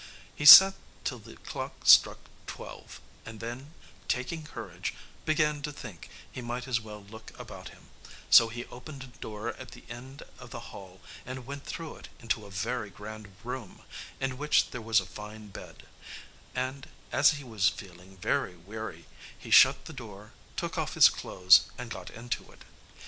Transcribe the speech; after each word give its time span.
He 0.35 0.45
sat 0.47 0.73
till 1.03 1.19
the 1.19 1.35
clock 1.35 1.73
struck 1.85 2.17
twelve, 2.47 2.99
and 3.23 3.39
then, 3.39 3.75
taking 4.07 4.43
courage, 4.43 4.95
began 5.25 5.61
to 5.61 5.71
think 5.71 6.09
he 6.31 6.41
might 6.41 6.67
as 6.67 6.81
well 6.81 7.03
look 7.03 7.31
about 7.39 7.69
him; 7.69 7.89
so 8.27 8.47
he 8.47 8.65
opened 8.71 9.03
a 9.03 9.07
door 9.21 9.49
at 9.57 9.69
the 9.73 9.83
end 9.91 10.23
of 10.39 10.49
the 10.49 10.71
hall, 10.73 11.01
and 11.23 11.45
went 11.45 11.65
through 11.67 11.97
it 11.97 12.07
into 12.19 12.47
a 12.47 12.49
very 12.49 12.89
grand 12.89 13.27
room, 13.43 13.83
in 14.19 14.39
which 14.39 14.71
there 14.71 14.81
was 14.81 14.99
a 14.99 15.05
fine 15.05 15.49
bed; 15.49 15.83
and 16.55 16.89
as 17.11 17.33
he 17.33 17.43
was 17.43 17.69
feeling 17.69 18.17
very 18.17 18.55
weary, 18.55 19.05
he 19.37 19.51
shut 19.51 19.85
the 19.85 19.93
door, 19.93 20.31
took 20.57 20.79
off 20.79 20.95
his 20.95 21.09
clothes, 21.09 21.69
and 21.77 21.91
got 21.91 22.09
into 22.09 22.51
it. 22.51 22.63